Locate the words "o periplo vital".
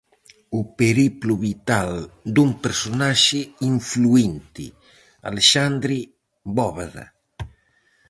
0.59-1.91